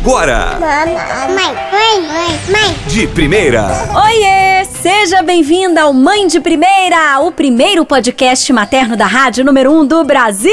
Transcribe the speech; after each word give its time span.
agora. 0.00 0.58
Mãe, 0.60 0.94
mãe, 1.34 1.54
mãe, 1.72 2.40
mãe. 2.50 2.76
De 2.86 3.06
primeira. 3.08 3.66
Oiê! 4.06 4.64
Seja 4.80 5.22
bem-vinda 5.22 5.82
ao 5.82 5.92
Mãe 5.92 6.28
de 6.28 6.38
Primeira, 6.38 7.18
o 7.20 7.32
primeiro 7.32 7.84
podcast 7.84 8.52
materno 8.52 8.96
da 8.96 9.06
rádio 9.06 9.44
número 9.44 9.72
1 9.72 9.80
um 9.80 9.84
do 9.84 10.04
Brasil. 10.04 10.52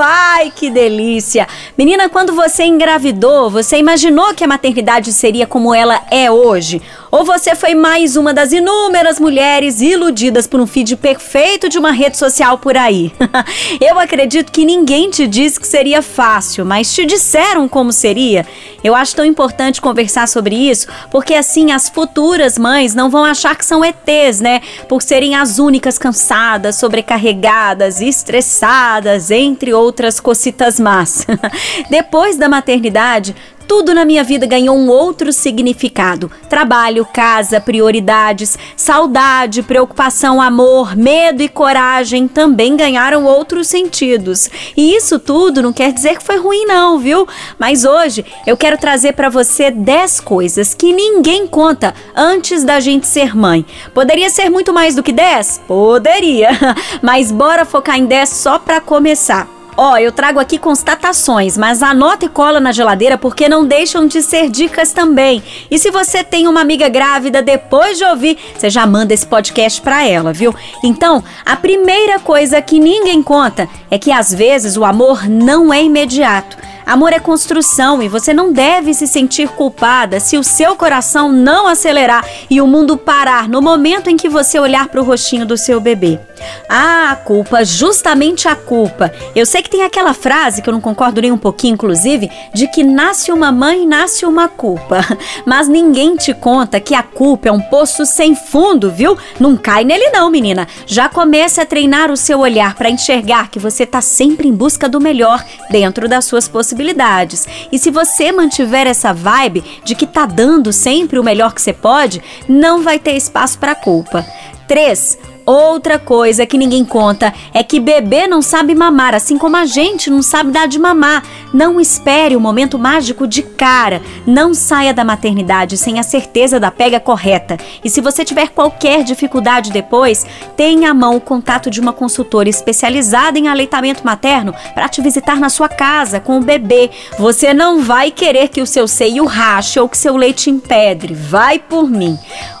Ai, 0.00 0.50
que 0.54 0.70
delícia! 0.70 1.46
Menina, 1.76 2.08
quando 2.08 2.34
você 2.34 2.64
engravidou, 2.64 3.50
você 3.50 3.76
imaginou 3.76 4.32
que 4.32 4.42
a 4.42 4.48
maternidade 4.48 5.12
seria 5.12 5.46
como 5.46 5.74
ela 5.74 6.00
é 6.10 6.30
hoje? 6.30 6.80
Ou 7.16 7.24
você 7.24 7.54
foi 7.54 7.74
mais 7.74 8.14
uma 8.14 8.34
das 8.34 8.52
inúmeras 8.52 9.18
mulheres 9.18 9.80
iludidas 9.80 10.46
por 10.46 10.60
um 10.60 10.66
feed 10.66 10.96
perfeito 10.96 11.66
de 11.66 11.78
uma 11.78 11.90
rede 11.90 12.18
social 12.18 12.58
por 12.58 12.76
aí? 12.76 13.10
Eu 13.80 13.98
acredito 13.98 14.52
que 14.52 14.66
ninguém 14.66 15.08
te 15.08 15.26
disse 15.26 15.58
que 15.58 15.66
seria 15.66 16.02
fácil, 16.02 16.66
mas 16.66 16.92
te 16.92 17.06
disseram 17.06 17.66
como 17.70 17.90
seria. 17.90 18.46
Eu 18.84 18.94
acho 18.94 19.16
tão 19.16 19.24
importante 19.24 19.80
conversar 19.80 20.28
sobre 20.28 20.54
isso, 20.54 20.88
porque 21.10 21.32
assim 21.32 21.72
as 21.72 21.88
futuras 21.88 22.58
mães 22.58 22.94
não 22.94 23.08
vão 23.08 23.24
achar 23.24 23.56
que 23.56 23.64
são 23.64 23.82
ETs, 23.82 24.42
né? 24.42 24.60
Por 24.86 25.00
serem 25.00 25.34
as 25.34 25.58
únicas 25.58 25.96
cansadas, 25.96 26.76
sobrecarregadas, 26.76 28.02
estressadas, 28.02 29.30
entre 29.30 29.72
outras 29.72 30.20
cocitas 30.20 30.78
más. 30.78 31.26
Depois 31.88 32.36
da 32.36 32.46
maternidade, 32.46 33.34
tudo 33.66 33.94
na 33.94 34.04
minha 34.04 34.22
vida 34.22 34.46
ganhou 34.46 34.76
um 34.76 34.88
outro 34.88 35.32
significado. 35.32 36.30
Trabalho, 36.48 37.04
casa, 37.04 37.60
prioridades, 37.60 38.58
saudade, 38.76 39.62
preocupação, 39.62 40.40
amor, 40.40 40.96
medo 40.96 41.42
e 41.42 41.48
coragem 41.48 42.28
também 42.28 42.76
ganharam 42.76 43.24
outros 43.24 43.66
sentidos. 43.68 44.48
E 44.76 44.94
isso 44.94 45.18
tudo 45.18 45.62
não 45.62 45.72
quer 45.72 45.92
dizer 45.92 46.16
que 46.16 46.24
foi 46.24 46.38
ruim 46.38 46.64
não, 46.64 46.98
viu? 46.98 47.26
Mas 47.58 47.84
hoje 47.84 48.24
eu 48.46 48.56
quero 48.56 48.78
trazer 48.78 49.12
para 49.12 49.28
você 49.28 49.70
10 49.70 50.20
coisas 50.20 50.74
que 50.74 50.92
ninguém 50.92 51.46
conta 51.46 51.94
antes 52.14 52.64
da 52.64 52.80
gente 52.80 53.06
ser 53.06 53.36
mãe. 53.36 53.64
Poderia 53.94 54.30
ser 54.30 54.48
muito 54.50 54.72
mais 54.72 54.94
do 54.94 55.02
que 55.02 55.12
10? 55.12 55.62
Poderia. 55.66 56.50
Mas 57.02 57.32
bora 57.32 57.64
focar 57.64 57.98
em 57.98 58.06
10 58.06 58.28
só 58.28 58.58
para 58.58 58.80
começar. 58.80 59.55
Ó, 59.76 59.98
eu 59.98 60.10
trago 60.10 60.40
aqui 60.40 60.58
constatações, 60.58 61.58
mas 61.58 61.82
anota 61.82 62.24
e 62.24 62.28
cola 62.30 62.58
na 62.58 62.72
geladeira 62.72 63.18
porque 63.18 63.46
não 63.46 63.66
deixam 63.66 64.06
de 64.06 64.22
ser 64.22 64.48
dicas 64.48 64.92
também. 64.92 65.42
E 65.70 65.78
se 65.78 65.90
você 65.90 66.24
tem 66.24 66.48
uma 66.48 66.62
amiga 66.62 66.88
grávida, 66.88 67.42
depois 67.42 67.98
de 67.98 68.04
ouvir, 68.04 68.38
você 68.56 68.70
já 68.70 68.86
manda 68.86 69.12
esse 69.12 69.26
podcast 69.26 69.82
para 69.82 70.06
ela, 70.06 70.32
viu? 70.32 70.54
Então, 70.82 71.22
a 71.44 71.56
primeira 71.56 72.18
coisa 72.18 72.62
que 72.62 72.80
ninguém 72.80 73.22
conta 73.22 73.68
é 73.90 73.98
que 73.98 74.10
às 74.10 74.32
vezes 74.32 74.78
o 74.78 74.84
amor 74.84 75.28
não 75.28 75.72
é 75.72 75.82
imediato. 75.82 76.56
Amor 76.86 77.12
é 77.12 77.18
construção 77.18 78.00
e 78.00 78.06
você 78.06 78.32
não 78.32 78.52
deve 78.52 78.94
se 78.94 79.08
sentir 79.08 79.48
culpada 79.48 80.20
se 80.20 80.38
o 80.38 80.44
seu 80.44 80.76
coração 80.76 81.32
não 81.32 81.66
acelerar 81.66 82.24
e 82.48 82.60
o 82.60 82.66
mundo 82.66 82.96
parar 82.96 83.48
no 83.48 83.60
momento 83.60 84.08
em 84.08 84.16
que 84.16 84.28
você 84.28 84.56
olhar 84.56 84.86
para 84.86 85.00
o 85.00 85.04
rostinho 85.04 85.44
do 85.44 85.56
seu 85.56 85.80
bebê. 85.80 86.20
Ah, 86.68 87.10
a 87.10 87.16
culpa, 87.16 87.64
justamente 87.64 88.46
a 88.46 88.54
culpa. 88.54 89.12
Eu 89.34 89.44
sei 89.44 89.62
que 89.62 89.70
tem 89.70 89.82
aquela 89.82 90.14
frase 90.14 90.62
que 90.62 90.68
eu 90.68 90.72
não 90.72 90.80
concordo 90.80 91.20
nem 91.20 91.32
um 91.32 91.38
pouquinho, 91.38 91.74
inclusive, 91.74 92.30
de 92.54 92.68
que 92.68 92.84
nasce 92.84 93.32
uma 93.32 93.50
mãe, 93.50 93.84
nasce 93.84 94.24
uma 94.24 94.46
culpa. 94.46 95.00
Mas 95.44 95.66
ninguém 95.66 96.14
te 96.14 96.32
conta 96.34 96.78
que 96.78 96.94
a 96.94 97.02
culpa 97.02 97.48
é 97.48 97.52
um 97.52 97.60
poço 97.60 98.06
sem 98.06 98.36
fundo, 98.36 98.92
viu? 98.92 99.16
Não 99.40 99.56
cai 99.56 99.82
nele 99.82 100.10
não, 100.10 100.30
menina. 100.30 100.68
Já 100.86 101.08
comece 101.08 101.60
a 101.60 101.66
treinar 101.66 102.12
o 102.12 102.16
seu 102.16 102.38
olhar 102.38 102.74
para 102.74 102.90
enxergar 102.90 103.50
que 103.50 103.58
você 103.58 103.82
está 103.82 104.00
sempre 104.00 104.46
em 104.46 104.52
busca 104.52 104.88
do 104.88 105.00
melhor 105.00 105.44
dentro 105.70 106.08
das 106.08 106.26
suas 106.26 106.46
possibilidades 106.46 106.75
possibilidades. 106.76 107.48
E 107.72 107.78
se 107.78 107.90
você 107.90 108.30
mantiver 108.30 108.86
essa 108.86 109.12
vibe 109.12 109.64
de 109.82 109.94
que 109.94 110.06
tá 110.06 110.26
dando 110.26 110.72
sempre 110.72 111.18
o 111.18 111.24
melhor 111.24 111.54
que 111.54 111.62
você 111.62 111.72
pode, 111.72 112.22
não 112.48 112.82
vai 112.82 112.98
ter 112.98 113.12
espaço 113.16 113.58
para 113.58 113.74
culpa. 113.74 114.24
3. 114.68 115.35
Outra 115.46 115.96
coisa 115.96 116.44
que 116.44 116.58
ninguém 116.58 116.84
conta 116.84 117.32
é 117.54 117.62
que 117.62 117.78
bebê 117.78 118.26
não 118.26 118.42
sabe 118.42 118.74
mamar, 118.74 119.14
assim 119.14 119.38
como 119.38 119.56
a 119.56 119.64
gente 119.64 120.10
não 120.10 120.20
sabe 120.20 120.50
dar 120.50 120.66
de 120.66 120.76
mamar. 120.76 121.22
Não 121.54 121.80
espere 121.80 122.34
o 122.34 122.40
momento 122.40 122.76
mágico 122.76 123.28
de 123.28 123.42
cara. 123.42 124.02
Não 124.26 124.52
saia 124.52 124.92
da 124.92 125.04
maternidade 125.04 125.76
sem 125.76 126.00
a 126.00 126.02
certeza 126.02 126.58
da 126.58 126.72
pega 126.72 126.98
correta. 126.98 127.56
E 127.84 127.88
se 127.88 128.00
você 128.00 128.24
tiver 128.24 128.48
qualquer 128.48 129.04
dificuldade 129.04 129.70
depois, 129.70 130.26
tenha 130.56 130.90
à 130.90 130.94
mão 130.94 131.14
o 131.14 131.20
contato 131.20 131.70
de 131.70 131.80
uma 131.80 131.92
consultora 131.92 132.48
especializada 132.48 133.38
em 133.38 133.46
aleitamento 133.46 134.04
materno 134.04 134.52
para 134.74 134.88
te 134.88 135.00
visitar 135.00 135.38
na 135.38 135.48
sua 135.48 135.68
casa 135.68 136.18
com 136.18 136.38
o 136.38 136.44
bebê. 136.44 136.90
Você 137.20 137.54
não 137.54 137.82
vai 137.82 138.10
querer 138.10 138.48
que 138.48 138.60
o 138.60 138.66
seu 138.66 138.88
seio 138.88 139.24
rache 139.24 139.78
ou 139.78 139.88
que 139.88 139.96
seu 139.96 140.16
leite 140.16 140.50
empedre. 140.50 141.14
Vai 141.14 141.60
por 141.60 141.88
mim. 141.88 142.18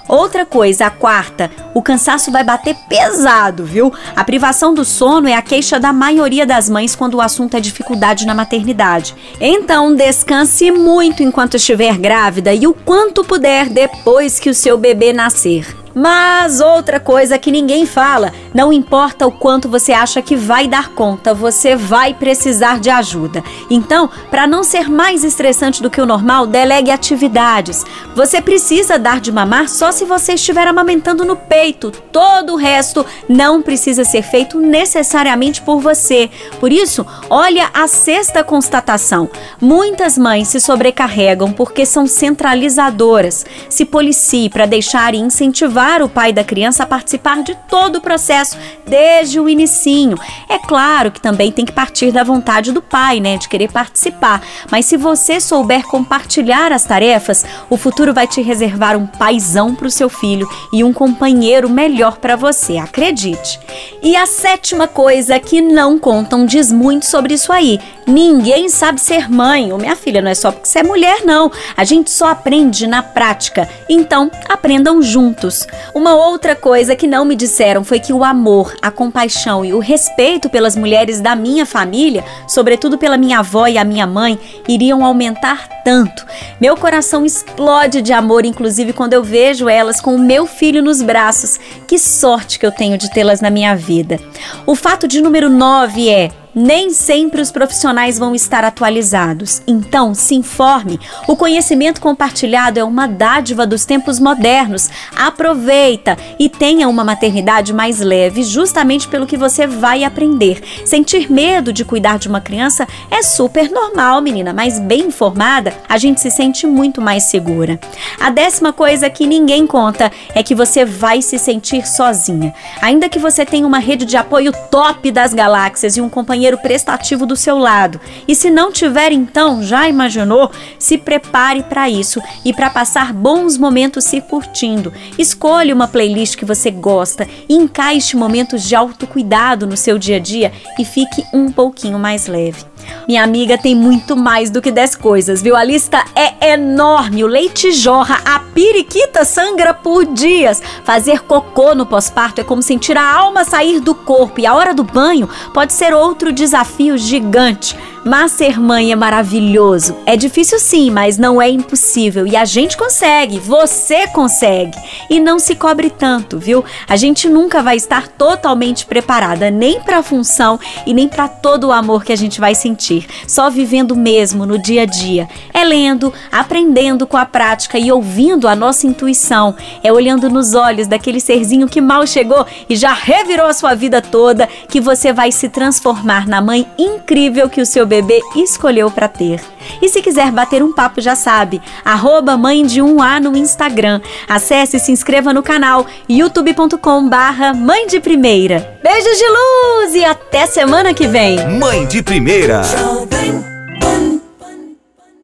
Outra 0.08 0.46
coisa, 0.46 0.86
a 0.86 0.90
quarta, 0.90 1.50
o 1.74 1.82
cansaço 1.82 2.30
vai 2.30 2.44
bater 2.44 2.75
pesado, 2.88 3.64
viu? 3.64 3.92
A 4.14 4.24
privação 4.24 4.74
do 4.74 4.84
sono 4.84 5.28
é 5.28 5.34
a 5.34 5.42
queixa 5.42 5.78
da 5.80 5.92
maioria 5.92 6.46
das 6.46 6.68
mães 6.68 6.94
quando 6.94 7.14
o 7.14 7.20
assunto 7.20 7.56
é 7.56 7.60
dificuldade 7.60 8.26
na 8.26 8.34
maternidade. 8.34 9.14
Então, 9.40 9.94
descanse 9.94 10.70
muito 10.70 11.22
enquanto 11.22 11.56
estiver 11.56 11.96
grávida 11.98 12.54
e 12.54 12.66
o 12.66 12.74
quanto 12.74 13.24
puder 13.24 13.68
depois 13.68 14.38
que 14.38 14.50
o 14.50 14.54
seu 14.54 14.78
bebê 14.78 15.12
nascer. 15.12 15.76
Mas 15.98 16.60
outra 16.60 17.00
coisa 17.00 17.38
que 17.38 17.50
ninguém 17.50 17.86
fala, 17.86 18.30
não 18.56 18.72
importa 18.72 19.26
o 19.26 19.30
quanto 19.30 19.68
você 19.68 19.92
acha 19.92 20.22
que 20.22 20.34
vai 20.34 20.66
dar 20.66 20.88
conta, 20.88 21.34
você 21.34 21.76
vai 21.76 22.14
precisar 22.14 22.80
de 22.80 22.88
ajuda. 22.88 23.44
Então, 23.68 24.08
para 24.30 24.46
não 24.46 24.64
ser 24.64 24.88
mais 24.88 25.24
estressante 25.24 25.82
do 25.82 25.90
que 25.90 26.00
o 26.00 26.06
normal, 26.06 26.46
delegue 26.46 26.90
atividades. 26.90 27.84
Você 28.14 28.40
precisa 28.40 28.98
dar 28.98 29.20
de 29.20 29.30
mamar 29.30 29.68
só 29.68 29.92
se 29.92 30.06
você 30.06 30.32
estiver 30.32 30.66
amamentando 30.66 31.22
no 31.22 31.36
peito. 31.36 31.90
Todo 32.10 32.54
o 32.54 32.56
resto 32.56 33.04
não 33.28 33.60
precisa 33.60 34.04
ser 34.04 34.22
feito 34.22 34.58
necessariamente 34.58 35.60
por 35.60 35.78
você. 35.78 36.30
Por 36.58 36.72
isso, 36.72 37.04
olha 37.28 37.68
a 37.74 37.86
sexta 37.86 38.42
constatação. 38.42 39.28
Muitas 39.60 40.16
mães 40.16 40.48
se 40.48 40.60
sobrecarregam 40.60 41.52
porque 41.52 41.84
são 41.84 42.06
centralizadoras. 42.06 43.44
Se 43.68 43.84
policie 43.84 44.48
para 44.48 44.64
deixar 44.64 45.14
e 45.14 45.18
incentivar 45.18 46.00
o 46.00 46.08
pai 46.08 46.32
da 46.32 46.42
criança 46.42 46.84
a 46.84 46.86
participar 46.86 47.42
de 47.42 47.54
todo 47.68 47.96
o 47.96 48.00
processo, 48.00 48.45
desde 48.86 49.40
o 49.40 49.48
inicinho. 49.48 50.18
É 50.48 50.58
claro 50.58 51.10
que 51.10 51.20
também 51.20 51.50
tem 51.50 51.64
que 51.64 51.72
partir 51.72 52.12
da 52.12 52.22
vontade 52.22 52.72
do 52.72 52.82
pai, 52.82 53.20
né, 53.20 53.38
de 53.38 53.48
querer 53.48 53.70
participar. 53.70 54.42
Mas 54.70 54.86
se 54.86 54.96
você 54.96 55.40
souber 55.40 55.84
compartilhar 55.86 56.72
as 56.72 56.84
tarefas, 56.84 57.44
o 57.70 57.76
futuro 57.76 58.12
vai 58.12 58.26
te 58.26 58.42
reservar 58.42 58.96
um 58.96 59.06
paizão 59.06 59.74
para 59.74 59.86
o 59.86 59.90
seu 59.90 60.08
filho 60.08 60.48
e 60.72 60.84
um 60.84 60.92
companheiro 60.92 61.68
melhor 61.68 62.18
para 62.18 62.36
você, 62.36 62.76
acredite. 62.76 63.58
E 64.02 64.16
a 64.16 64.26
sétima 64.26 64.86
coisa 64.86 65.38
que 65.40 65.60
não 65.60 65.98
contam 65.98 66.44
diz 66.44 66.70
muito 66.70 67.06
sobre 67.06 67.34
isso 67.34 67.52
aí. 67.52 67.80
Ninguém 68.06 68.68
sabe 68.68 69.00
ser 69.00 69.28
mãe. 69.28 69.72
Ou 69.72 69.78
minha 69.78 69.96
filha, 69.96 70.22
não 70.22 70.30
é 70.30 70.34
só 70.34 70.52
porque 70.52 70.68
você 70.68 70.78
é 70.78 70.82
mulher, 70.84 71.24
não. 71.24 71.50
A 71.76 71.82
gente 71.82 72.10
só 72.10 72.28
aprende 72.28 72.86
na 72.86 73.02
prática. 73.02 73.68
Então, 73.88 74.30
aprendam 74.48 75.02
juntos. 75.02 75.66
Uma 75.92 76.14
outra 76.14 76.54
coisa 76.54 76.94
que 76.94 77.06
não 77.06 77.24
me 77.24 77.34
disseram 77.34 77.82
foi 77.82 77.98
que 77.98 78.12
o 78.12 78.22
amor, 78.22 78.74
a 78.80 78.90
compaixão 78.90 79.64
e 79.64 79.72
o 79.72 79.80
respeito 79.80 80.48
pelas 80.48 80.76
mulheres 80.76 81.20
da 81.20 81.34
minha 81.34 81.66
família, 81.66 82.24
sobretudo 82.46 82.96
pela 82.96 83.16
minha 83.16 83.40
avó 83.40 83.66
e 83.66 83.76
a 83.76 83.84
minha 83.84 84.06
mãe, 84.06 84.38
iriam 84.68 85.04
aumentar 85.04 85.68
tanto. 85.84 86.24
Meu 86.60 86.76
coração 86.76 87.24
explode 87.24 88.02
de 88.02 88.12
amor, 88.12 88.44
inclusive 88.44 88.92
quando 88.92 89.14
eu 89.14 89.22
vejo 89.22 89.68
elas 89.68 90.00
com 90.00 90.14
o 90.14 90.18
meu 90.18 90.46
filho 90.46 90.82
nos 90.82 91.02
braços. 91.02 91.58
Que 91.88 91.98
sorte 91.98 92.58
que 92.58 92.66
eu 92.66 92.72
tenho 92.72 92.96
de 92.96 93.10
tê-las 93.10 93.40
na 93.40 93.50
minha 93.50 93.74
vida. 93.74 94.20
O 94.64 94.76
fato 94.76 95.08
de 95.08 95.20
número 95.20 95.50
9 95.50 96.08
é 96.08 96.30
nem 96.56 96.88
sempre 96.88 97.42
os 97.42 97.52
profissionais 97.52 98.18
vão 98.18 98.34
estar 98.34 98.64
atualizados. 98.64 99.60
Então, 99.66 100.14
se 100.14 100.34
informe. 100.34 100.98
O 101.28 101.36
conhecimento 101.36 102.00
compartilhado 102.00 102.80
é 102.80 102.84
uma 102.84 103.06
dádiva 103.06 103.66
dos 103.66 103.84
tempos 103.84 104.18
modernos. 104.18 104.88
Aproveita 105.14 106.16
e 106.38 106.48
tenha 106.48 106.88
uma 106.88 107.04
maternidade 107.04 107.74
mais 107.74 108.00
leve, 108.00 108.42
justamente 108.42 109.06
pelo 109.06 109.26
que 109.26 109.36
você 109.36 109.66
vai 109.66 110.02
aprender. 110.02 110.62
Sentir 110.86 111.30
medo 111.30 111.74
de 111.74 111.84
cuidar 111.84 112.18
de 112.18 112.26
uma 112.26 112.40
criança 112.40 112.88
é 113.10 113.22
super 113.22 113.70
normal, 113.70 114.22
menina, 114.22 114.54
mas 114.54 114.80
bem 114.80 115.08
informada, 115.08 115.74
a 115.86 115.98
gente 115.98 116.22
se 116.22 116.30
sente 116.30 116.66
muito 116.66 117.02
mais 117.02 117.24
segura. 117.24 117.78
A 118.18 118.30
décima 118.30 118.72
coisa 118.72 119.10
que 119.10 119.26
ninguém 119.26 119.66
conta 119.66 120.10
é 120.34 120.42
que 120.42 120.54
você 120.54 120.86
vai 120.86 121.20
se 121.20 121.38
sentir 121.38 121.86
sozinha. 121.86 122.54
Ainda 122.80 123.10
que 123.10 123.18
você 123.18 123.44
tenha 123.44 123.66
uma 123.66 123.78
rede 123.78 124.06
de 124.06 124.16
apoio 124.16 124.52
top 124.70 125.10
das 125.10 125.34
galáxias 125.34 125.98
e 125.98 126.00
um 126.00 126.08
companheiro 126.08 126.45
companheiro 126.46 126.58
prestativo 126.58 127.26
do 127.26 127.34
seu 127.34 127.58
lado. 127.58 128.00
E 128.26 128.34
se 128.34 128.50
não 128.50 128.70
tiver, 128.70 129.12
então, 129.12 129.62
já 129.62 129.88
imaginou? 129.88 130.50
Se 130.78 130.96
prepare 130.96 131.62
para 131.62 131.90
isso 131.90 132.20
e 132.44 132.52
para 132.52 132.70
passar 132.70 133.12
bons 133.12 133.56
momentos 133.56 134.04
se 134.04 134.20
curtindo. 134.20 134.92
Escolha 135.18 135.74
uma 135.74 135.88
playlist 135.88 136.36
que 136.36 136.44
você 136.44 136.70
gosta 136.70 137.26
encaixe 137.48 138.16
momentos 138.16 138.62
de 138.62 138.74
autocuidado 138.74 139.66
no 139.66 139.76
seu 139.76 139.98
dia 139.98 140.16
a 140.16 140.20
dia 140.20 140.52
e 140.78 140.84
fique 140.84 141.24
um 141.32 141.50
pouquinho 141.50 141.98
mais 141.98 142.26
leve. 142.26 142.64
Minha 143.06 143.22
amiga 143.22 143.56
tem 143.56 143.74
muito 143.74 144.16
mais 144.16 144.50
do 144.50 144.60
que 144.60 144.70
10 144.70 144.96
coisas, 144.96 145.42
viu? 145.42 145.54
A 145.54 145.62
lista 145.64 146.04
é 146.14 146.52
enorme. 146.52 147.24
O 147.24 147.26
leite 147.26 147.72
jorra, 147.72 148.20
a 148.24 148.40
periquita 148.40 149.24
sangra 149.24 149.72
por 149.72 150.04
dias. 150.04 150.62
Fazer 150.84 151.22
cocô 151.22 151.74
no 151.74 151.86
pós-parto 151.86 152.40
é 152.40 152.44
como 152.44 152.62
sentir 152.62 152.96
a 152.96 153.14
alma 153.14 153.44
sair 153.44 153.80
do 153.80 153.94
corpo 153.94 154.40
e 154.40 154.46
a 154.46 154.54
hora 154.54 154.74
do 154.74 154.84
banho 154.84 155.28
pode 155.52 155.72
ser 155.72 155.94
outro 155.94 156.32
desafio 156.32 156.98
gigante. 156.98 157.76
Mas 158.06 158.30
ser 158.30 158.60
mãe 158.60 158.92
é 158.92 158.94
maravilhoso. 158.94 159.96
É 160.06 160.16
difícil 160.16 160.60
sim, 160.60 160.92
mas 160.92 161.18
não 161.18 161.42
é 161.42 161.50
impossível. 161.50 162.24
E 162.24 162.36
a 162.36 162.44
gente 162.44 162.76
consegue, 162.76 163.40
você 163.40 164.06
consegue. 164.06 164.78
E 165.10 165.18
não 165.18 165.40
se 165.40 165.56
cobre 165.56 165.90
tanto, 165.90 166.38
viu? 166.38 166.64
A 166.88 166.94
gente 166.94 167.28
nunca 167.28 167.64
vai 167.64 167.74
estar 167.74 168.06
totalmente 168.06 168.86
preparada 168.86 169.50
nem 169.50 169.80
para 169.80 169.98
a 169.98 170.02
função 170.04 170.56
e 170.86 170.94
nem 170.94 171.08
para 171.08 171.26
todo 171.26 171.64
o 171.64 171.72
amor 171.72 172.04
que 172.04 172.12
a 172.12 172.16
gente 172.16 172.38
vai 172.38 172.54
sentir. 172.54 173.08
Só 173.26 173.50
vivendo 173.50 173.96
mesmo 173.96 174.46
no 174.46 174.56
dia 174.56 174.82
a 174.82 174.86
dia. 174.86 175.28
É 175.52 175.64
lendo, 175.64 176.14
aprendendo 176.30 177.08
com 177.08 177.16
a 177.16 177.26
prática 177.26 177.76
e 177.76 177.90
ouvindo 177.90 178.46
a 178.46 178.54
nossa 178.54 178.86
intuição. 178.86 179.56
É 179.82 179.92
olhando 179.92 180.30
nos 180.30 180.54
olhos 180.54 180.86
daquele 180.86 181.18
serzinho 181.18 181.68
que 181.68 181.80
mal 181.80 182.06
chegou 182.06 182.46
e 182.68 182.76
já 182.76 182.92
revirou 182.92 183.46
a 183.46 183.52
sua 183.52 183.74
vida 183.74 184.00
toda 184.00 184.48
que 184.68 184.80
você 184.80 185.12
vai 185.12 185.32
se 185.32 185.48
transformar 185.48 186.28
na 186.28 186.40
mãe 186.40 186.64
incrível 186.78 187.48
que 187.48 187.60
o 187.60 187.66
seu 187.66 187.84
bebê 187.84 187.95
bebê 188.02 188.20
escolheu 188.36 188.90
para 188.90 189.08
ter. 189.08 189.40
E 189.80 189.88
se 189.88 190.02
quiser 190.02 190.30
bater 190.30 190.62
um 190.62 190.72
papo, 190.72 191.00
já 191.00 191.14
sabe, 191.14 191.60
arroba 191.84 192.36
mãe 192.36 192.64
de 192.64 192.82
um 192.82 193.02
A 193.02 193.18
no 193.18 193.36
Instagram. 193.36 194.00
Acesse 194.28 194.76
e 194.76 194.80
se 194.80 194.92
inscreva 194.92 195.32
no 195.32 195.42
canal 195.42 195.86
youtube.com 196.08 197.08
barra 197.08 197.54
mãe 197.54 197.86
de 197.86 198.00
primeira. 198.00 198.78
Beijos 198.82 199.18
de 199.18 199.26
luz 199.26 199.94
e 199.94 200.04
até 200.04 200.46
semana 200.46 200.92
que 200.92 201.06
vem. 201.06 201.58
Mãe 201.58 201.86
de 201.86 202.02
primeira. 202.02 202.62